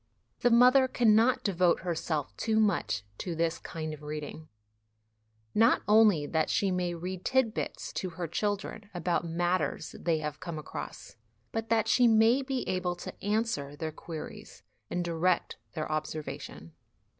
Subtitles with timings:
[0.39, 4.47] The mother cannot devote herself too much to this kind of reading,
[5.53, 10.39] not only that she may read tit bits to her children about matters they have
[10.39, 11.17] come across,
[11.51, 16.73] but that she may be able to answer their queries and direct their observation.